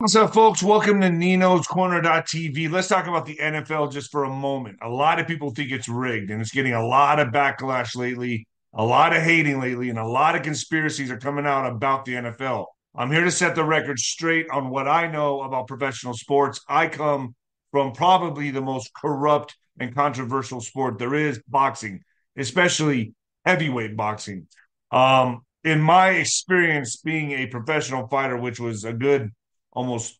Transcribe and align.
What's 0.00 0.14
up, 0.14 0.32
folks? 0.32 0.62
Welcome 0.62 1.00
to 1.00 1.10
Nino's 1.10 1.66
Corner.tv. 1.66 2.70
Let's 2.70 2.86
talk 2.86 3.08
about 3.08 3.26
the 3.26 3.34
NFL 3.34 3.90
just 3.90 4.12
for 4.12 4.22
a 4.22 4.30
moment. 4.30 4.78
A 4.80 4.88
lot 4.88 5.18
of 5.18 5.26
people 5.26 5.50
think 5.50 5.72
it's 5.72 5.88
rigged, 5.88 6.30
and 6.30 6.40
it's 6.40 6.52
getting 6.52 6.72
a 6.72 6.86
lot 6.86 7.18
of 7.18 7.30
backlash 7.30 7.96
lately, 7.96 8.46
a 8.72 8.84
lot 8.84 9.12
of 9.12 9.24
hating 9.24 9.58
lately, 9.58 9.90
and 9.90 9.98
a 9.98 10.06
lot 10.06 10.36
of 10.36 10.42
conspiracies 10.42 11.10
are 11.10 11.18
coming 11.18 11.46
out 11.46 11.68
about 11.68 12.04
the 12.04 12.12
NFL. 12.12 12.66
I'm 12.94 13.10
here 13.10 13.24
to 13.24 13.30
set 13.32 13.56
the 13.56 13.64
record 13.64 13.98
straight 13.98 14.48
on 14.50 14.70
what 14.70 14.86
I 14.86 15.08
know 15.08 15.42
about 15.42 15.66
professional 15.66 16.14
sports. 16.14 16.60
I 16.68 16.86
come 16.86 17.34
from 17.72 17.90
probably 17.90 18.52
the 18.52 18.60
most 18.60 18.92
corrupt 18.94 19.56
and 19.80 19.92
controversial 19.92 20.60
sport 20.60 21.00
there 21.00 21.16
is 21.16 21.42
boxing, 21.48 22.02
especially 22.36 23.14
heavyweight 23.44 23.96
boxing. 23.96 24.46
Um, 24.92 25.40
in 25.64 25.80
my 25.80 26.10
experience 26.10 26.98
being 26.98 27.32
a 27.32 27.46
professional 27.46 28.06
fighter, 28.06 28.36
which 28.36 28.60
was 28.60 28.84
a 28.84 28.92
good 28.92 29.32
almost 29.78 30.18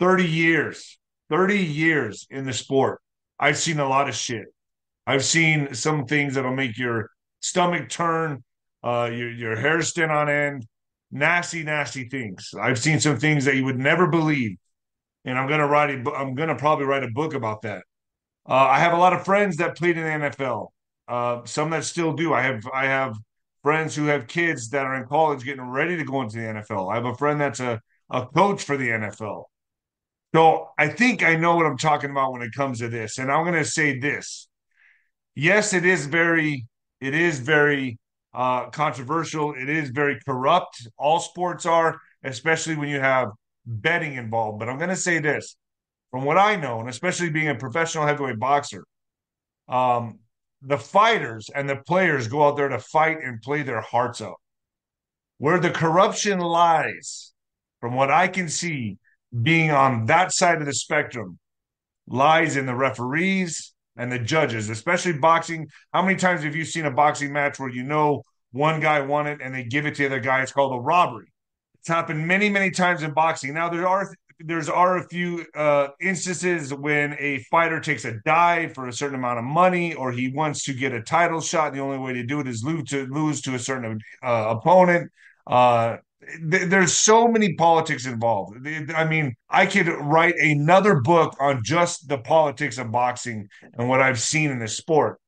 30 0.00 0.26
years, 0.26 0.98
30 1.28 1.56
years 1.56 2.26
in 2.30 2.44
the 2.44 2.52
sport, 2.52 3.00
I've 3.38 3.56
seen 3.56 3.78
a 3.78 3.88
lot 3.88 4.08
of 4.08 4.16
shit. 4.16 4.46
I've 5.06 5.24
seen 5.24 5.72
some 5.72 6.04
things 6.06 6.34
that'll 6.34 6.52
make 6.52 6.76
your 6.76 7.10
stomach 7.38 7.88
turn, 7.88 8.42
uh, 8.82 9.08
your, 9.12 9.30
your 9.30 9.56
hair 9.56 9.80
stand 9.82 10.10
on 10.10 10.28
end, 10.28 10.66
nasty, 11.12 11.62
nasty 11.62 12.08
things. 12.08 12.50
I've 12.60 12.80
seen 12.80 12.98
some 12.98 13.18
things 13.18 13.44
that 13.44 13.54
you 13.54 13.64
would 13.66 13.78
never 13.78 14.08
believe. 14.08 14.56
And 15.24 15.38
I'm 15.38 15.48
gonna 15.48 15.68
write 15.68 15.90
a, 15.90 16.10
I'm 16.12 16.34
gonna 16.34 16.56
probably 16.56 16.86
write 16.86 17.04
a 17.04 17.10
book 17.10 17.34
about 17.34 17.62
that. 17.62 17.84
Uh, 18.48 18.54
I 18.54 18.80
have 18.80 18.94
a 18.94 18.98
lot 18.98 19.12
of 19.12 19.24
friends 19.24 19.58
that 19.58 19.76
played 19.76 19.96
in 19.96 20.02
the 20.02 20.28
NFL. 20.28 20.68
Uh, 21.06 21.44
some 21.44 21.70
that 21.70 21.84
still 21.84 22.14
do. 22.14 22.34
I 22.34 22.42
have 22.42 22.62
I 22.72 22.86
have 22.86 23.16
friends 23.62 23.94
who 23.94 24.06
have 24.06 24.26
kids 24.26 24.70
that 24.70 24.86
are 24.86 24.96
in 24.96 25.06
college 25.06 25.44
getting 25.44 25.68
ready 25.68 25.96
to 25.96 26.04
go 26.04 26.22
into 26.22 26.38
the 26.38 26.44
NFL. 26.44 26.90
I 26.90 26.96
have 26.96 27.04
a 27.04 27.14
friend 27.14 27.40
that's 27.40 27.60
a 27.60 27.80
a 28.10 28.26
coach 28.26 28.62
for 28.62 28.76
the 28.76 28.88
NFL. 28.88 29.44
So 30.34 30.68
I 30.78 30.88
think 30.88 31.22
I 31.22 31.36
know 31.36 31.56
what 31.56 31.66
I'm 31.66 31.78
talking 31.78 32.10
about 32.10 32.32
when 32.32 32.42
it 32.42 32.52
comes 32.52 32.78
to 32.78 32.88
this. 32.88 33.18
And 33.18 33.30
I'm 33.30 33.44
going 33.44 33.62
to 33.62 33.68
say 33.68 33.98
this. 33.98 34.48
Yes, 35.34 35.72
it 35.72 35.84
is 35.84 36.06
very, 36.06 36.66
it 37.00 37.14
is 37.14 37.40
very 37.40 37.98
uh, 38.32 38.70
controversial. 38.70 39.54
It 39.54 39.68
is 39.68 39.90
very 39.90 40.18
corrupt. 40.26 40.86
All 40.96 41.18
sports 41.18 41.66
are, 41.66 41.98
especially 42.22 42.76
when 42.76 42.88
you 42.88 43.00
have 43.00 43.30
betting 43.66 44.14
involved. 44.14 44.58
But 44.58 44.68
I'm 44.68 44.78
going 44.78 44.90
to 44.90 44.96
say 44.96 45.18
this 45.18 45.56
from 46.10 46.24
what 46.24 46.38
I 46.38 46.56
know, 46.56 46.80
and 46.80 46.88
especially 46.88 47.30
being 47.30 47.48
a 47.48 47.54
professional 47.54 48.06
heavyweight 48.06 48.38
boxer, 48.38 48.84
um, 49.68 50.18
the 50.62 50.78
fighters 50.78 51.48
and 51.54 51.68
the 51.68 51.76
players 51.76 52.28
go 52.28 52.46
out 52.46 52.56
there 52.56 52.68
to 52.68 52.78
fight 52.78 53.18
and 53.22 53.40
play 53.40 53.62
their 53.62 53.80
hearts 53.80 54.20
out. 54.20 54.40
Where 55.38 55.58
the 55.58 55.70
corruption 55.70 56.38
lies 56.38 57.32
from 57.80 57.94
what 57.94 58.10
I 58.10 58.28
can 58.28 58.48
see, 58.48 58.98
being 59.42 59.70
on 59.70 60.06
that 60.06 60.32
side 60.32 60.60
of 60.60 60.66
the 60.66 60.74
spectrum 60.74 61.38
lies 62.06 62.56
in 62.56 62.66
the 62.66 62.74
referees 62.74 63.72
and 63.96 64.10
the 64.10 64.18
judges, 64.18 64.70
especially 64.70 65.12
boxing. 65.12 65.68
How 65.92 66.02
many 66.02 66.16
times 66.16 66.42
have 66.42 66.56
you 66.56 66.64
seen 66.64 66.86
a 66.86 66.90
boxing 66.90 67.32
match 67.32 67.58
where 67.58 67.70
you 67.70 67.84
know 67.84 68.22
one 68.52 68.80
guy 68.80 69.00
won 69.00 69.26
it 69.26 69.40
and 69.42 69.54
they 69.54 69.64
give 69.64 69.86
it 69.86 69.94
to 69.96 70.02
the 70.02 70.06
other 70.06 70.20
guy? 70.20 70.42
It's 70.42 70.52
called 70.52 70.74
a 70.74 70.80
robbery. 70.80 71.32
It's 71.78 71.88
happened 71.88 72.26
many, 72.26 72.50
many 72.50 72.70
times 72.70 73.02
in 73.02 73.12
boxing. 73.12 73.54
Now 73.54 73.68
there 73.68 73.86
are 73.86 74.12
there's 74.42 74.68
are 74.68 74.96
a 74.96 75.08
few 75.08 75.44
uh, 75.54 75.88
instances 76.00 76.72
when 76.72 77.14
a 77.18 77.44
fighter 77.50 77.78
takes 77.78 78.04
a 78.04 78.18
dive 78.24 78.72
for 78.74 78.88
a 78.88 78.92
certain 78.92 79.16
amount 79.16 79.38
of 79.38 79.44
money, 79.44 79.94
or 79.94 80.12
he 80.12 80.32
wants 80.32 80.64
to 80.64 80.72
get 80.72 80.92
a 80.92 81.02
title 81.02 81.40
shot. 81.40 81.74
The 81.74 81.80
only 81.80 81.98
way 81.98 82.14
to 82.14 82.22
do 82.22 82.40
it 82.40 82.48
is 82.48 82.64
lose 82.64 82.88
to 82.90 83.06
lose 83.06 83.42
to 83.42 83.54
a 83.54 83.58
certain 83.58 84.00
uh, 84.22 84.54
opponent. 84.56 85.10
Uh, 85.46 85.98
there's 86.42 86.96
so 86.96 87.28
many 87.28 87.54
politics 87.54 88.06
involved. 88.06 88.66
I 88.94 89.04
mean, 89.04 89.34
I 89.48 89.66
could 89.66 89.88
write 89.88 90.34
another 90.38 91.00
book 91.00 91.36
on 91.40 91.62
just 91.64 92.08
the 92.08 92.18
politics 92.18 92.78
of 92.78 92.92
boxing 92.92 93.48
and 93.74 93.88
what 93.88 94.02
I've 94.02 94.20
seen 94.20 94.50
in 94.50 94.58
this 94.58 94.76
sport. 94.76 95.18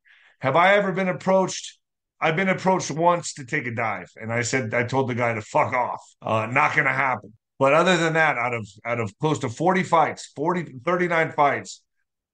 Have 0.40 0.56
I 0.56 0.74
ever 0.74 0.92
been 0.92 1.08
approached? 1.08 1.78
I've 2.20 2.36
been 2.36 2.50
approached 2.50 2.90
once 2.90 3.34
to 3.34 3.44
take 3.44 3.66
a 3.66 3.74
dive, 3.74 4.10
and 4.16 4.32
I 4.32 4.42
said 4.42 4.74
I 4.74 4.84
told 4.84 5.08
the 5.08 5.14
guy 5.14 5.32
to 5.34 5.40
fuck 5.40 5.72
off. 5.72 6.02
Uh, 6.20 6.46
not 6.46 6.74
going 6.74 6.86
to 6.86 6.92
happen. 6.92 7.32
But 7.58 7.74
other 7.74 7.96
than 7.96 8.12
that, 8.14 8.36
out 8.36 8.54
of 8.54 8.68
out 8.84 9.00
of 9.00 9.16
close 9.18 9.38
to 9.40 9.48
40 9.48 9.82
fights, 9.84 10.30
40 10.36 10.80
39 10.84 11.32
fights, 11.32 11.82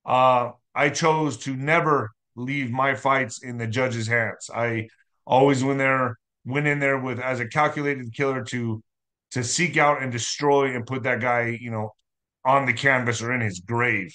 uh, 0.05 0.51
I 0.75 0.89
chose 0.91 1.37
to 1.39 1.55
never 1.55 2.11
leave 2.35 2.71
my 2.71 2.95
fights 2.95 3.43
in 3.43 3.59
the 3.59 3.67
judge's 3.67 4.07
hands. 4.09 4.51
I 4.53 4.89
always 5.27 5.63
went 5.63 5.79
there 5.79 6.19
went 6.45 6.67
in 6.67 6.79
there 6.79 6.99
with 6.99 7.19
as 7.19 7.41
a 7.41 7.47
calculated 7.47 8.13
killer 8.15 8.45
to 8.45 8.83
to 9.33 9.45
seek 9.45 9.77
out 9.77 10.03
and 10.03 10.11
destroy 10.11 10.75
and 10.75 10.87
put 10.87 11.03
that 11.03 11.21
guy, 11.21 11.59
you 11.61 11.71
know, 11.71 11.95
on 12.45 12.65
the 12.65 12.73
canvas 12.73 13.21
or 13.21 13.33
in 13.33 13.41
his 13.41 13.61
grave. 13.61 14.15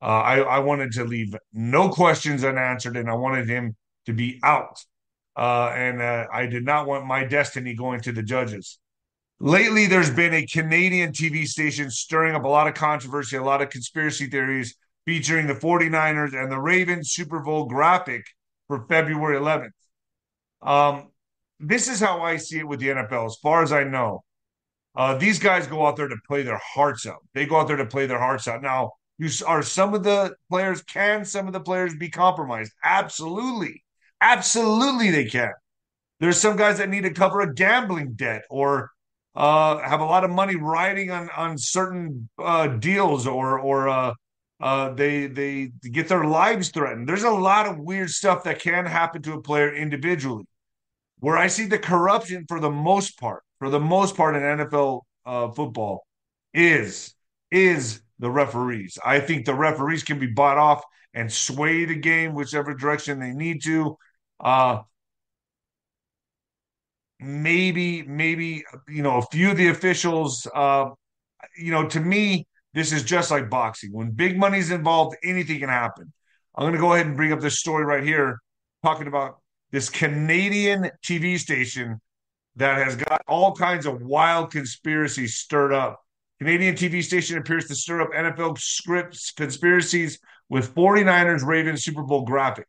Uh, 0.00 0.20
I, 0.20 0.38
I 0.40 0.58
wanted 0.60 0.92
to 0.92 1.04
leave 1.04 1.34
no 1.52 1.88
questions 1.88 2.44
unanswered, 2.44 2.96
and 2.96 3.08
I 3.08 3.14
wanted 3.14 3.48
him 3.48 3.76
to 4.06 4.12
be 4.12 4.40
out. 4.42 4.84
Uh, 5.36 5.72
and 5.74 6.02
uh, 6.02 6.26
I 6.32 6.46
did 6.46 6.64
not 6.64 6.86
want 6.86 7.06
my 7.06 7.24
destiny 7.24 7.74
going 7.74 8.00
to 8.02 8.12
the 8.12 8.22
judges. 8.22 8.78
Lately, 9.40 9.86
there's 9.86 10.10
been 10.10 10.34
a 10.34 10.46
Canadian 10.46 11.12
TV 11.12 11.46
station 11.46 11.90
stirring 11.90 12.34
up 12.34 12.44
a 12.44 12.48
lot 12.48 12.68
of 12.68 12.74
controversy, 12.74 13.36
a 13.36 13.42
lot 13.42 13.62
of 13.62 13.70
conspiracy 13.70 14.26
theories 14.26 14.76
featuring 15.04 15.46
the 15.46 15.54
49ers 15.54 16.40
and 16.40 16.50
the 16.50 16.60
Ravens 16.60 17.10
Super 17.10 17.40
Bowl 17.40 17.66
graphic 17.66 18.24
for 18.68 18.86
February 18.88 19.38
11th. 19.38 19.70
Um, 20.62 21.11
this 21.62 21.88
is 21.88 22.00
how 22.00 22.20
I 22.22 22.36
see 22.36 22.58
it 22.58 22.68
with 22.68 22.80
the 22.80 22.88
NFL, 22.88 23.26
as 23.26 23.36
far 23.42 23.62
as 23.62 23.72
I 23.72 23.84
know. 23.84 24.24
Uh, 24.94 25.16
these 25.16 25.38
guys 25.38 25.66
go 25.66 25.86
out 25.86 25.96
there 25.96 26.08
to 26.08 26.16
play 26.26 26.42
their 26.42 26.60
hearts 26.62 27.06
out. 27.06 27.24
They 27.34 27.46
go 27.46 27.56
out 27.56 27.68
there 27.68 27.76
to 27.76 27.86
play 27.86 28.06
their 28.06 28.18
hearts 28.18 28.46
out. 28.46 28.62
Now, 28.62 28.92
you 29.18 29.30
are 29.46 29.62
some 29.62 29.94
of 29.94 30.02
the 30.02 30.34
players, 30.50 30.82
can 30.82 31.24
some 31.24 31.46
of 31.46 31.52
the 31.52 31.60
players 31.60 31.94
be 31.94 32.10
compromised? 32.10 32.72
Absolutely. 32.84 33.82
Absolutely, 34.20 35.10
they 35.10 35.24
can. 35.24 35.52
There's 36.20 36.38
some 36.38 36.56
guys 36.56 36.78
that 36.78 36.88
need 36.88 37.02
to 37.02 37.12
cover 37.12 37.40
a 37.40 37.52
gambling 37.52 38.12
debt 38.12 38.42
or 38.50 38.90
uh, 39.34 39.78
have 39.78 40.00
a 40.00 40.04
lot 40.04 40.24
of 40.24 40.30
money 40.30 40.56
riding 40.56 41.10
on 41.10 41.28
on 41.36 41.58
certain 41.58 42.28
uh, 42.38 42.68
deals 42.68 43.26
or 43.26 43.58
or 43.58 43.88
uh, 43.88 44.12
uh, 44.60 44.90
they 44.94 45.26
they 45.26 45.72
get 45.90 46.06
their 46.06 46.24
lives 46.24 46.68
threatened. 46.68 47.08
There's 47.08 47.24
a 47.24 47.30
lot 47.30 47.66
of 47.66 47.80
weird 47.80 48.10
stuff 48.10 48.44
that 48.44 48.60
can 48.60 48.86
happen 48.86 49.22
to 49.22 49.32
a 49.32 49.42
player 49.42 49.74
individually. 49.74 50.44
Where 51.22 51.38
I 51.38 51.46
see 51.46 51.66
the 51.66 51.78
corruption 51.78 52.46
for 52.48 52.58
the 52.58 52.68
most 52.68 53.16
part, 53.16 53.44
for 53.60 53.70
the 53.70 53.78
most 53.78 54.16
part 54.16 54.34
in 54.34 54.42
NFL 54.42 55.02
uh, 55.24 55.52
football, 55.52 56.04
is 56.52 57.14
is 57.52 58.02
the 58.18 58.28
referees. 58.28 58.98
I 59.04 59.20
think 59.20 59.46
the 59.46 59.54
referees 59.54 60.02
can 60.02 60.18
be 60.18 60.26
bought 60.26 60.58
off 60.58 60.82
and 61.14 61.32
sway 61.32 61.84
the 61.84 61.94
game 61.94 62.34
whichever 62.34 62.74
direction 62.74 63.20
they 63.20 63.30
need 63.30 63.62
to. 63.62 63.96
Uh, 64.40 64.80
maybe, 67.20 68.02
maybe 68.02 68.64
you 68.88 69.04
know, 69.04 69.18
a 69.18 69.26
few 69.30 69.52
of 69.52 69.56
the 69.56 69.68
officials. 69.68 70.48
Uh, 70.52 70.86
you 71.56 71.70
know, 71.70 71.86
to 71.86 72.00
me, 72.00 72.48
this 72.74 72.90
is 72.90 73.04
just 73.04 73.30
like 73.30 73.48
boxing. 73.48 73.92
When 73.92 74.10
big 74.10 74.36
money's 74.36 74.72
involved, 74.72 75.16
anything 75.22 75.60
can 75.60 75.68
happen. 75.68 76.12
I'm 76.56 76.64
going 76.64 76.74
to 76.74 76.80
go 76.80 76.94
ahead 76.94 77.06
and 77.06 77.16
bring 77.16 77.32
up 77.32 77.38
this 77.38 77.60
story 77.60 77.84
right 77.84 78.02
here, 78.02 78.40
talking 78.82 79.06
about 79.06 79.36
this 79.72 79.88
Canadian 79.88 80.90
TV 81.02 81.38
station 81.38 82.00
that 82.56 82.78
has 82.78 82.94
got 82.94 83.22
all 83.26 83.54
kinds 83.54 83.86
of 83.86 84.02
wild 84.02 84.52
conspiracies 84.52 85.36
stirred 85.36 85.72
up. 85.72 86.00
Canadian 86.38 86.74
TV 86.74 87.02
station 87.02 87.38
appears 87.38 87.66
to 87.68 87.74
stir 87.74 88.02
up 88.02 88.10
NFL 88.10 88.58
scripts 88.58 89.32
conspiracies 89.32 90.18
with 90.48 90.74
49ers 90.74 91.44
Ravens 91.44 91.82
Super 91.82 92.02
Bowl 92.02 92.24
graphic. 92.24 92.66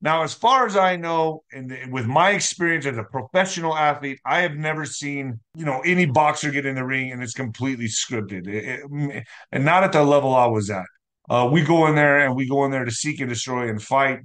Now, 0.00 0.24
as 0.24 0.34
far 0.34 0.66
as 0.66 0.76
I 0.76 0.96
know, 0.96 1.44
and 1.52 1.92
with 1.92 2.06
my 2.06 2.30
experience 2.30 2.86
as 2.86 2.98
a 2.98 3.04
professional 3.04 3.76
athlete, 3.76 4.18
I 4.26 4.40
have 4.40 4.56
never 4.56 4.84
seen 4.84 5.40
you 5.56 5.64
know 5.64 5.80
any 5.84 6.06
boxer 6.06 6.50
get 6.50 6.66
in 6.66 6.74
the 6.74 6.84
ring 6.84 7.12
and 7.12 7.22
it's 7.22 7.34
completely 7.34 7.86
scripted, 7.86 8.48
it, 8.48 8.80
it, 8.90 9.26
and 9.52 9.64
not 9.64 9.84
at 9.84 9.92
the 9.92 10.02
level 10.02 10.34
I 10.34 10.46
was 10.46 10.70
at. 10.70 10.84
Uh, 11.30 11.48
we 11.50 11.62
go 11.62 11.86
in 11.86 11.94
there 11.94 12.26
and 12.26 12.34
we 12.34 12.48
go 12.48 12.64
in 12.64 12.72
there 12.72 12.84
to 12.84 12.90
seek 12.90 13.20
and 13.20 13.28
destroy 13.28 13.68
and 13.68 13.80
fight. 13.80 14.20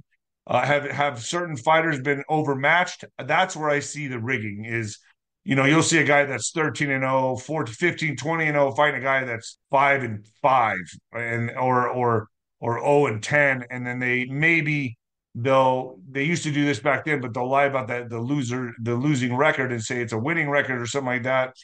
Uh, 0.48 0.64
have 0.64 0.90
have 0.90 1.22
certain 1.22 1.56
fighters 1.56 2.00
been 2.00 2.24
overmatched? 2.28 3.04
That's 3.18 3.54
where 3.54 3.68
I 3.68 3.80
see 3.80 4.08
the 4.08 4.18
rigging 4.18 4.64
is. 4.64 4.98
You 5.44 5.54
know, 5.54 5.64
you'll 5.64 5.82
see 5.82 5.98
a 5.98 6.04
guy 6.04 6.24
that's 6.24 6.50
13 6.50 6.90
and 6.90 7.02
0, 7.02 7.36
14, 7.36 7.74
15, 7.74 8.16
20 8.16 8.44
and 8.46 8.54
0 8.54 8.72
fighting 8.72 9.00
a 9.00 9.02
guy 9.02 9.24
that's 9.24 9.58
5 9.70 10.02
and 10.02 10.26
5 10.42 10.76
and 11.12 11.50
or 11.52 11.88
or 11.88 12.28
or 12.60 12.80
0 12.80 13.06
and 13.06 13.22
10 13.22 13.64
and 13.70 13.86
then 13.86 13.98
they 13.98 14.26
maybe 14.26 14.98
they'll 15.34 15.98
they 16.10 16.24
used 16.24 16.42
to 16.42 16.50
do 16.50 16.64
this 16.64 16.80
back 16.80 17.04
then 17.04 17.20
but 17.20 17.32
they'll 17.32 17.48
lie 17.48 17.64
about 17.64 17.88
that 17.88 18.10
the 18.10 18.18
loser 18.18 18.72
the 18.82 18.94
losing 18.94 19.36
record 19.36 19.72
and 19.72 19.82
say 19.82 20.00
it's 20.00 20.12
a 20.12 20.18
winning 20.18 20.50
record 20.50 20.80
or 20.80 20.86
something 20.86 21.06
like 21.06 21.22
that 21.22 21.54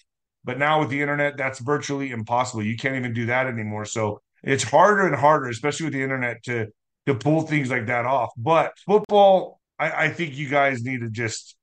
but 0.44 0.58
now 0.58 0.80
with 0.80 0.90
the 0.90 1.00
internet 1.00 1.36
that's 1.36 1.58
virtually 1.58 2.10
impossible 2.10 2.62
you 2.62 2.76
can't 2.76 2.96
even 2.96 3.12
do 3.12 3.26
that 3.26 3.46
anymore 3.46 3.84
so 3.84 4.20
it's 4.42 4.62
harder 4.62 5.06
and 5.06 5.16
harder 5.16 5.48
especially 5.48 5.84
with 5.84 5.94
the 5.94 6.02
internet 6.02 6.42
to 6.42 6.66
to 7.06 7.14
pull 7.14 7.42
things 7.42 7.70
like 7.70 7.86
that 7.86 8.06
off. 8.06 8.30
But 8.36 8.72
football, 8.86 9.60
I, 9.78 10.06
I 10.06 10.08
think 10.10 10.36
you 10.36 10.48
guys 10.48 10.82
need 10.82 11.00
to 11.00 11.10
just 11.10 11.56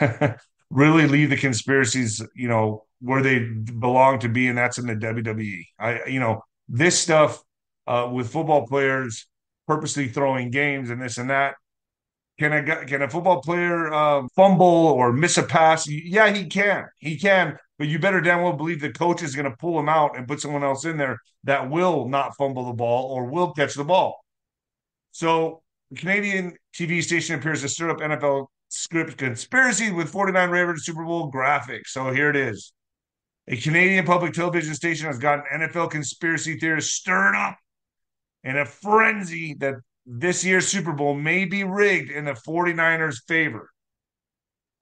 really 0.70 1.06
leave 1.06 1.30
the 1.30 1.36
conspiracies, 1.36 2.22
you 2.34 2.48
know, 2.48 2.84
where 3.00 3.22
they 3.22 3.40
belong 3.40 4.18
to 4.20 4.28
be, 4.28 4.48
and 4.48 4.58
that's 4.58 4.78
in 4.78 4.86
the 4.86 4.94
WWE. 4.94 5.64
I, 5.78 6.04
you 6.06 6.20
know, 6.20 6.42
this 6.68 6.98
stuff 6.98 7.42
uh, 7.86 8.08
with 8.12 8.30
football 8.30 8.66
players 8.66 9.26
purposely 9.66 10.08
throwing 10.08 10.50
games 10.50 10.90
and 10.90 11.00
this 11.00 11.18
and 11.18 11.30
that. 11.30 11.54
Can 12.38 12.52
a 12.52 12.86
can 12.86 13.02
a 13.02 13.08
football 13.08 13.42
player 13.42 13.92
uh, 13.92 14.22
fumble 14.34 14.66
or 14.66 15.12
miss 15.12 15.36
a 15.36 15.42
pass? 15.42 15.86
Yeah, 15.86 16.32
he 16.32 16.46
can. 16.46 16.86
He 16.98 17.18
can. 17.18 17.58
But 17.78 17.88
you 17.88 17.98
better 17.98 18.20
damn 18.20 18.42
well 18.42 18.54
believe 18.54 18.80
the 18.80 18.92
coach 18.92 19.22
is 19.22 19.34
going 19.34 19.50
to 19.50 19.56
pull 19.56 19.78
him 19.78 19.88
out 19.88 20.16
and 20.16 20.26
put 20.26 20.40
someone 20.40 20.64
else 20.64 20.84
in 20.84 20.96
there 20.96 21.18
that 21.44 21.70
will 21.70 22.08
not 22.08 22.36
fumble 22.36 22.66
the 22.66 22.72
ball 22.72 23.12
or 23.12 23.24
will 23.24 23.52
catch 23.52 23.74
the 23.74 23.84
ball. 23.84 24.24
So 25.12 25.62
the 25.90 25.96
Canadian 25.96 26.54
TV 26.74 27.02
station 27.02 27.38
appears 27.38 27.62
to 27.62 27.68
stir 27.68 27.90
up 27.90 27.98
NFL 27.98 28.46
script 28.68 29.16
conspiracy 29.16 29.90
with 29.90 30.08
49 30.08 30.50
Ravens 30.50 30.84
Super 30.84 31.04
Bowl 31.04 31.30
graphics. 31.30 31.88
So 31.88 32.10
here 32.12 32.30
it 32.30 32.36
is. 32.36 32.72
A 33.48 33.56
Canadian 33.56 34.06
public 34.06 34.32
television 34.32 34.74
station 34.74 35.06
has 35.06 35.18
gotten 35.18 35.44
NFL 35.52 35.90
conspiracy 35.90 36.58
theorists 36.58 36.94
stirred 36.94 37.34
up 37.34 37.58
in 38.44 38.56
a 38.56 38.64
frenzy 38.64 39.54
that 39.54 39.74
this 40.06 40.44
year's 40.44 40.68
Super 40.68 40.92
Bowl 40.92 41.14
may 41.14 41.44
be 41.44 41.64
rigged 41.64 42.10
in 42.10 42.24
the 42.24 42.32
49ers' 42.32 43.22
favor. 43.26 43.70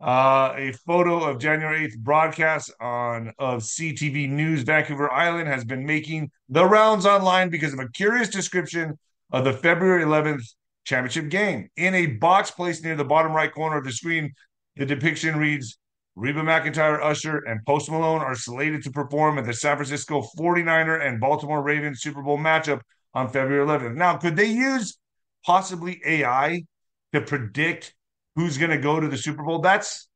Uh, 0.00 0.52
a 0.56 0.72
photo 0.86 1.24
of 1.24 1.40
January 1.40 1.88
8th 1.88 1.98
broadcast 1.98 2.72
on 2.80 3.32
of 3.38 3.62
CTV 3.62 4.28
News 4.28 4.62
Vancouver 4.62 5.10
Island 5.10 5.48
has 5.48 5.64
been 5.64 5.84
making 5.84 6.30
the 6.48 6.64
rounds 6.64 7.04
online 7.04 7.48
because 7.50 7.72
of 7.72 7.80
a 7.80 7.88
curious 7.88 8.28
description 8.28 8.96
of 9.30 9.44
the 9.44 9.52
February 9.52 10.04
11th 10.04 10.42
championship 10.84 11.28
game. 11.28 11.68
In 11.76 11.94
a 11.94 12.06
box 12.06 12.50
placed 12.50 12.82
near 12.82 12.96
the 12.96 13.04
bottom 13.04 13.32
right 13.32 13.52
corner 13.52 13.76
of 13.76 13.84
the 13.84 13.92
screen, 13.92 14.32
the 14.76 14.86
depiction 14.86 15.36
reads 15.36 15.78
Reba 16.18 16.40
McEntire, 16.40 17.00
Usher, 17.00 17.38
and 17.38 17.64
Post 17.64 17.90
Malone 17.90 18.22
are 18.22 18.34
slated 18.34 18.82
to 18.82 18.90
perform 18.90 19.38
at 19.38 19.44
the 19.44 19.52
San 19.52 19.76
Francisco 19.76 20.26
49er 20.36 21.06
and 21.06 21.20
Baltimore 21.20 21.62
Ravens 21.62 22.00
Super 22.00 22.22
Bowl 22.22 22.38
matchup 22.38 22.80
on 23.14 23.28
February 23.28 23.64
11th. 23.64 23.94
Now, 23.94 24.16
could 24.16 24.34
they 24.34 24.46
use 24.46 24.98
possibly 25.44 26.00
AI 26.04 26.64
to 27.12 27.20
predict 27.20 27.94
who's 28.34 28.58
going 28.58 28.70
to 28.70 28.78
go 28.78 28.98
to 28.98 29.06
the 29.06 29.16
Super 29.16 29.44
Bowl? 29.44 29.60
That's, 29.60 30.08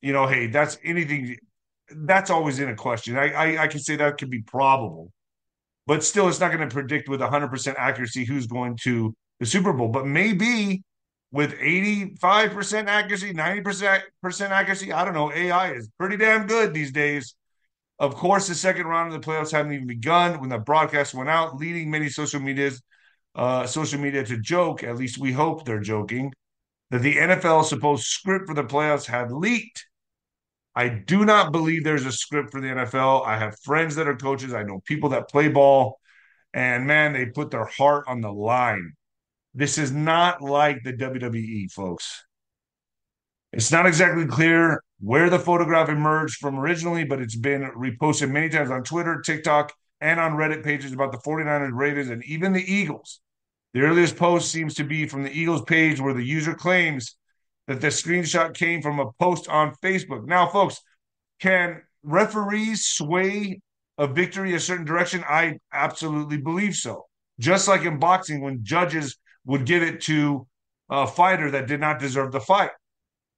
you 0.00 0.14
know, 0.14 0.26
hey, 0.26 0.46
that's 0.46 0.78
anything. 0.82 1.36
That's 1.90 2.30
always 2.30 2.58
in 2.58 2.70
a 2.70 2.74
question. 2.74 3.18
I, 3.18 3.32
I, 3.32 3.62
I 3.64 3.66
can 3.66 3.80
say 3.80 3.96
that 3.96 4.16
could 4.16 4.30
be 4.30 4.40
probable, 4.40 5.12
but 5.86 6.02
still, 6.02 6.28
it's 6.28 6.40
not 6.40 6.52
going 6.52 6.68
to 6.68 6.72
predict 6.72 7.08
with 7.08 7.20
100% 7.20 7.74
accuracy 7.76 8.24
who's 8.24 8.46
going 8.46 8.76
to 8.82 9.14
the 9.40 9.46
Super 9.46 9.72
Bowl. 9.72 9.88
But 9.88 10.06
maybe 10.06 10.82
with 11.32 11.52
85% 11.54 12.86
accuracy, 12.86 13.32
90% 13.32 14.50
accuracy, 14.50 14.92
I 14.92 15.04
don't 15.04 15.14
know. 15.14 15.32
AI 15.32 15.72
is 15.72 15.88
pretty 15.98 16.16
damn 16.16 16.46
good 16.46 16.72
these 16.72 16.92
days. 16.92 17.34
Of 17.98 18.14
course, 18.14 18.48
the 18.48 18.54
second 18.54 18.86
round 18.86 19.12
of 19.12 19.20
the 19.20 19.26
playoffs 19.26 19.52
hadn't 19.52 19.72
even 19.72 19.86
begun 19.86 20.40
when 20.40 20.50
the 20.50 20.58
broadcast 20.58 21.14
went 21.14 21.30
out, 21.30 21.56
leading 21.56 21.90
many 21.90 22.08
social 22.08 22.40
medias, 22.40 22.82
uh, 23.34 23.66
social 23.66 24.00
media 24.00 24.24
to 24.24 24.38
joke. 24.38 24.82
At 24.82 24.96
least 24.96 25.18
we 25.18 25.32
hope 25.32 25.64
they're 25.64 25.80
joking 25.80 26.32
that 26.90 27.02
the 27.02 27.16
NFL 27.16 27.64
supposed 27.64 28.04
script 28.04 28.46
for 28.46 28.54
the 28.54 28.64
playoffs 28.64 29.06
had 29.06 29.32
leaked. 29.32 29.86
I 30.76 30.90
do 30.90 31.24
not 31.24 31.52
believe 31.52 31.84
there's 31.84 32.04
a 32.04 32.12
script 32.12 32.52
for 32.52 32.60
the 32.60 32.68
NFL. 32.68 33.26
I 33.26 33.38
have 33.38 33.58
friends 33.60 33.96
that 33.96 34.06
are 34.06 34.14
coaches. 34.14 34.52
I 34.52 34.62
know 34.62 34.82
people 34.84 35.08
that 35.08 35.30
play 35.30 35.48
ball, 35.48 35.98
and 36.52 36.86
man, 36.86 37.14
they 37.14 37.24
put 37.24 37.50
their 37.50 37.64
heart 37.64 38.04
on 38.06 38.20
the 38.20 38.30
line. 38.30 38.92
This 39.54 39.78
is 39.78 39.90
not 39.90 40.42
like 40.42 40.82
the 40.84 40.92
WWE, 40.92 41.72
folks. 41.72 42.26
It's 43.54 43.72
not 43.72 43.86
exactly 43.86 44.26
clear 44.26 44.82
where 45.00 45.30
the 45.30 45.38
photograph 45.38 45.88
emerged 45.88 46.36
from 46.36 46.58
originally, 46.58 47.04
but 47.04 47.22
it's 47.22 47.36
been 47.36 47.62
reposted 47.62 48.30
many 48.30 48.50
times 48.50 48.70
on 48.70 48.82
Twitter, 48.82 49.22
TikTok, 49.22 49.72
and 50.02 50.20
on 50.20 50.32
Reddit 50.32 50.62
pages 50.62 50.92
about 50.92 51.10
the 51.10 51.18
49ers, 51.18 51.72
Ravens, 51.72 52.10
and 52.10 52.22
even 52.24 52.52
the 52.52 52.70
Eagles. 52.70 53.20
The 53.72 53.80
earliest 53.80 54.16
post 54.16 54.52
seems 54.52 54.74
to 54.74 54.84
be 54.84 55.06
from 55.06 55.22
the 55.22 55.32
Eagles 55.32 55.62
page 55.62 56.00
where 56.00 56.14
the 56.14 56.22
user 56.22 56.54
claims 56.54 57.16
that 57.66 57.80
the 57.80 57.88
screenshot 57.88 58.54
came 58.54 58.82
from 58.82 59.00
a 59.00 59.12
post 59.20 59.48
on 59.48 59.74
Facebook. 59.82 60.26
Now, 60.26 60.48
folks, 60.48 60.80
can 61.40 61.82
referees 62.02 62.84
sway 62.84 63.60
a 63.98 64.06
victory 64.06 64.54
a 64.54 64.60
certain 64.60 64.84
direction? 64.84 65.24
I 65.28 65.58
absolutely 65.72 66.38
believe 66.38 66.74
so. 66.74 67.06
Just 67.38 67.68
like 67.68 67.82
in 67.82 67.98
boxing, 67.98 68.40
when 68.40 68.64
judges 68.64 69.18
would 69.44 69.66
give 69.66 69.82
it 69.82 70.00
to 70.02 70.46
a 70.88 71.06
fighter 71.06 71.50
that 71.50 71.66
did 71.66 71.80
not 71.80 71.98
deserve 71.98 72.32
the 72.32 72.40
fight. 72.40 72.70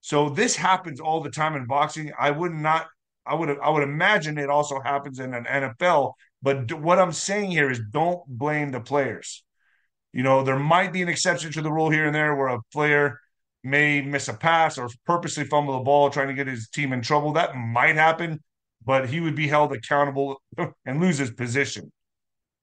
So 0.01 0.29
this 0.29 0.57
happens 0.57 1.01
all 1.01 1.21
the 1.21 1.31
time 1.31 1.57
in 1.57 1.67
boxing. 1.67 2.13
I 2.19 2.31
would 2.31 2.53
not 2.53 2.87
I 3.27 3.35
would 3.35 3.59
I 3.61 3.69
would 3.69 3.83
imagine 3.83 4.39
it 4.39 4.49
also 4.49 4.81
happens 4.81 5.19
in 5.19 5.35
an 5.35 5.45
NFL, 5.45 6.15
but 6.41 6.73
what 6.73 6.99
I'm 6.99 7.13
saying 7.13 7.51
here 7.51 7.71
is 7.71 7.81
don't 7.91 8.21
blame 8.27 8.71
the 8.71 8.81
players. 8.81 9.45
You 10.13 10.23
know, 10.23 10.43
there 10.43 10.59
might 10.59 10.93
be 10.93 11.03
an 11.03 11.09
exception 11.09 11.53
to 11.53 11.63
the 11.63 11.73
rule 11.73 11.91
here 11.91 12.07
and 12.07 12.15
there 12.15 12.35
where 12.35 12.49
a 12.49 12.63
player 12.73 13.21
may 13.69 14.01
miss 14.01 14.29
a 14.29 14.35
pass 14.35 14.79
or 14.79 14.89
purposely 15.05 15.45
fumble 15.45 15.75
the 15.79 15.85
ball 15.85 16.11
trying 16.11 16.29
to 16.29 16.35
get 16.35 16.47
his 16.47 16.69
team 16.69 16.93
in 16.93 17.03
trouble. 17.03 17.33
That 17.33 17.57
might 17.57 17.97
happen, 17.97 18.41
but 18.85 19.09
he 19.09 19.21
would 19.21 19.35
be 19.35 19.49
held 19.49 19.73
accountable 19.73 20.43
and 20.87 21.01
lose 21.01 21.19
his 21.19 21.31
position. 21.31 21.93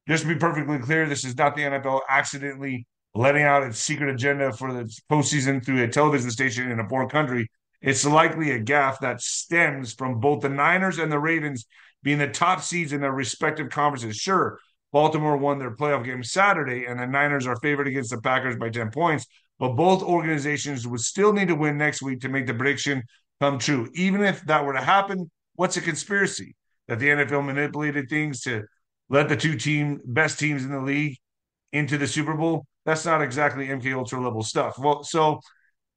Just 0.07 0.23
to 0.23 0.29
be 0.29 0.35
perfectly 0.35 0.77
clear, 0.79 1.07
this 1.07 1.23
is 1.23 1.37
not 1.37 1.55
the 1.55 1.63
NFL 1.63 2.01
accidentally 2.09 2.85
letting 3.15 3.43
out 3.43 3.63
its 3.63 3.79
secret 3.79 4.09
agenda 4.09 4.51
for 4.51 4.73
the 4.73 4.83
postseason 5.09 5.65
through 5.65 5.83
a 5.83 5.87
television 5.87 6.29
station 6.29 6.69
in 6.69 6.79
a 6.79 6.87
foreign 6.87 7.09
country. 7.09 7.49
It's 7.81 8.05
likely 8.05 8.51
a 8.51 8.59
gaffe 8.59 8.99
that 8.99 9.21
stems 9.21 9.93
from 9.93 10.19
both 10.19 10.41
the 10.41 10.49
Niners 10.49 10.97
and 10.97 11.11
the 11.11 11.19
Ravens 11.19 11.65
being 12.03 12.17
the 12.17 12.27
top 12.27 12.61
seeds 12.61 12.93
in 12.93 13.01
their 13.01 13.11
respective 13.11 13.69
conferences. 13.69 14.17
Sure, 14.17 14.59
Baltimore 14.91 15.37
won 15.37 15.59
their 15.59 15.75
playoff 15.75 16.05
game 16.05 16.23
Saturday, 16.23 16.85
and 16.85 16.99
the 16.99 17.07
Niners 17.07 17.47
are 17.47 17.57
favored 17.57 17.87
against 17.87 18.11
the 18.11 18.21
Packers 18.21 18.57
by 18.57 18.69
10 18.69 18.91
points. 18.91 19.25
But 19.59 19.75
both 19.75 20.03
organizations 20.03 20.87
would 20.87 20.99
still 20.99 21.31
need 21.31 21.47
to 21.47 21.55
win 21.55 21.77
next 21.77 22.01
week 22.01 22.21
to 22.21 22.29
make 22.29 22.45
the 22.45 22.53
prediction 22.53 23.03
come 23.39 23.57
true. 23.57 23.89
Even 23.93 24.23
if 24.23 24.41
that 24.45 24.65
were 24.65 24.73
to 24.73 24.81
happen, 24.81 25.31
what's 25.55 25.77
a 25.77 25.81
conspiracy? 25.81 26.55
That 26.87 26.99
the 26.99 27.07
NFL 27.07 27.45
manipulated 27.45 28.09
things 28.09 28.41
to 28.41 28.65
let 29.09 29.29
the 29.29 29.37
two 29.37 29.55
team 29.57 30.01
best 30.05 30.39
teams 30.39 30.63
in 30.63 30.71
the 30.71 30.81
league 30.81 31.17
into 31.71 31.97
the 31.97 32.07
Super 32.07 32.35
Bowl? 32.35 32.65
that's 32.85 33.05
not 33.05 33.21
exactly 33.21 33.67
MK 33.67 33.93
Ultra 33.93 34.21
level 34.21 34.43
stuff. 34.43 34.77
Well, 34.77 35.03
so 35.03 35.41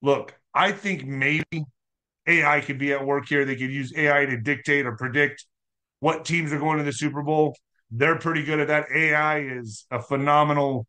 look, 0.03 0.35
I 0.55 0.73
think 0.73 1.05
maybe 1.05 1.65
AI 2.27 2.61
could 2.61 2.79
be 2.79 2.93
at 2.93 3.05
work 3.05 3.29
here. 3.29 3.45
They 3.45 3.57
could 3.57 3.71
use 3.71 3.93
AI 3.95 4.25
to 4.25 4.39
dictate 4.39 4.87
or 4.87 4.97
predict 4.97 5.47
what 6.01 6.25
teams 6.25 6.53
are 6.53 6.59
going 6.59 6.79
to 6.79 6.85
the 6.85 6.93
Super 6.93 7.23
Bowl. 7.23 7.55
They're 7.91 8.19
pretty 8.19 8.43
good 8.43 8.61
at 8.61 8.69
that. 8.69 8.87
AI 8.95 9.41
is 9.41 9.87
a 9.91 10.01
phenomenal 10.01 10.87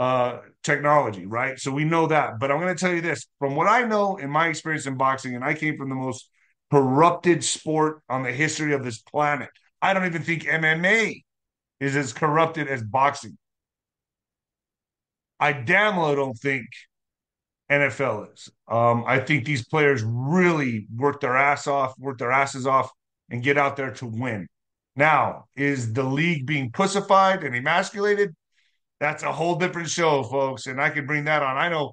uh, 0.00 0.40
technology, 0.62 1.26
right? 1.26 1.58
So 1.60 1.70
we 1.70 1.84
know 1.84 2.06
that. 2.06 2.38
But 2.40 2.50
I'm 2.50 2.58
going 2.58 2.74
to 2.74 2.80
tell 2.80 2.94
you 2.94 3.02
this 3.02 3.26
from 3.38 3.54
what 3.54 3.66
I 3.66 3.82
know 3.82 4.16
in 4.16 4.30
my 4.30 4.48
experience 4.48 4.86
in 4.86 4.96
boxing, 4.96 5.34
and 5.34 5.44
I 5.44 5.52
came 5.52 5.76
from 5.76 5.90
the 5.90 5.94
most 5.94 6.30
corrupted 6.70 7.44
sport 7.44 8.00
on 8.08 8.22
the 8.22 8.32
history 8.32 8.72
of 8.72 8.82
this 8.82 8.98
planet. 8.98 9.50
I 9.82 9.92
don't 9.92 10.06
even 10.06 10.22
think 10.22 10.44
MMA 10.44 11.22
is 11.80 11.96
as 11.96 12.14
corrupted 12.14 12.66
as 12.66 12.82
boxing. 12.82 13.36
I 15.38 15.52
damn 15.52 15.96
well 15.96 16.16
don't 16.16 16.38
think 16.38 16.64
NFL 17.70 18.32
is. 18.32 18.48
Um, 18.68 19.04
I 19.06 19.20
think 19.20 19.44
these 19.44 19.68
players 19.68 20.02
really 20.02 20.86
work 20.96 21.20
their 21.20 21.36
ass 21.36 21.66
off, 21.66 21.92
work 21.98 22.16
their 22.16 22.32
asses 22.32 22.66
off, 22.66 22.90
and 23.28 23.42
get 23.42 23.58
out 23.58 23.76
there 23.76 23.90
to 23.92 24.06
win. 24.06 24.48
Now, 24.96 25.44
is 25.56 25.92
the 25.92 26.04
league 26.04 26.46
being 26.46 26.70
pussified 26.72 27.44
and 27.44 27.54
emasculated? 27.54 28.34
That's 29.00 29.22
a 29.22 29.32
whole 29.32 29.56
different 29.56 29.88
show, 29.88 30.22
folks. 30.22 30.66
And 30.66 30.80
I 30.80 30.90
can 30.90 31.06
bring 31.06 31.24
that 31.24 31.42
on. 31.42 31.56
I 31.56 31.68
know 31.68 31.92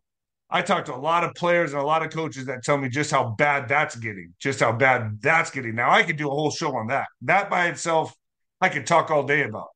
I 0.50 0.62
talk 0.62 0.86
to 0.86 0.96
a 0.96 0.98
lot 0.98 1.24
of 1.24 1.34
players 1.36 1.74
and 1.74 1.82
a 1.82 1.86
lot 1.86 2.04
of 2.04 2.12
coaches 2.12 2.46
that 2.46 2.64
tell 2.64 2.78
me 2.78 2.90
just 2.90 3.12
how 3.12 3.36
bad 3.38 3.68
that's 3.68 3.96
getting, 3.96 4.34
just 4.40 4.60
how 4.60 4.72
bad 4.72 5.22
that's 5.22 5.50
getting. 5.52 5.76
Now, 5.76 5.92
I 5.92 6.04
could 6.04 6.18
do 6.18 6.28
a 6.28 6.32
whole 6.32 6.52
show 6.52 6.76
on 6.76 6.88
that. 6.88 7.08
That 7.22 7.50
by 7.50 7.68
itself, 7.68 8.14
I 8.62 8.70
could 8.70 8.86
talk 8.86 9.12
all 9.12 9.24
day 9.24 9.44
about. 9.44 9.68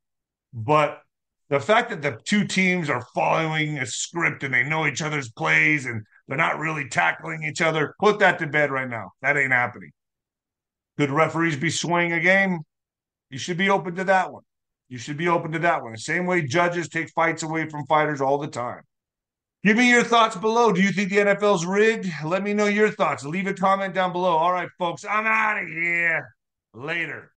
But 0.53 1.01
the 1.49 1.59
fact 1.59 1.89
that 1.89 2.01
the 2.01 2.19
two 2.25 2.45
teams 2.45 2.89
are 2.89 3.05
following 3.13 3.79
a 3.79 3.85
script 3.85 4.43
and 4.43 4.53
they 4.53 4.63
know 4.63 4.87
each 4.87 5.01
other's 5.01 5.29
plays 5.29 5.85
and 5.85 6.03
they're 6.27 6.37
not 6.37 6.59
really 6.59 6.87
tackling 6.87 7.43
each 7.43 7.61
other, 7.61 7.93
put 7.99 8.19
that 8.19 8.39
to 8.39 8.47
bed 8.47 8.71
right 8.71 8.89
now. 8.89 9.11
That 9.21 9.37
ain't 9.37 9.51
happening. 9.51 9.91
Could 10.97 11.11
referees 11.11 11.57
be 11.57 11.69
swaying 11.69 12.13
a 12.13 12.21
game? 12.21 12.59
You 13.29 13.37
should 13.37 13.57
be 13.57 13.69
open 13.69 13.95
to 13.95 14.05
that 14.05 14.31
one. 14.31 14.43
You 14.91 14.97
should 14.97 15.15
be 15.15 15.29
open 15.29 15.53
to 15.53 15.59
that 15.59 15.81
one. 15.81 15.93
The 15.93 15.97
same 15.97 16.25
way 16.25 16.41
judges 16.41 16.89
take 16.89 17.09
fights 17.11 17.43
away 17.43 17.69
from 17.69 17.85
fighters 17.85 18.19
all 18.19 18.37
the 18.37 18.49
time. 18.49 18.81
Give 19.63 19.77
me 19.77 19.89
your 19.89 20.03
thoughts 20.03 20.35
below. 20.35 20.73
Do 20.73 20.81
you 20.81 20.91
think 20.91 21.11
the 21.11 21.15
NFL's 21.15 21.65
rigged? 21.65 22.07
Let 22.25 22.43
me 22.43 22.53
know 22.53 22.65
your 22.65 22.89
thoughts. 22.89 23.23
Leave 23.23 23.47
a 23.47 23.53
comment 23.53 23.93
down 23.93 24.11
below. 24.11 24.35
All 24.35 24.51
right, 24.51 24.67
folks, 24.77 25.05
I'm 25.09 25.25
out 25.25 25.63
of 25.63 25.69
here. 25.69 26.35
Later. 26.73 27.29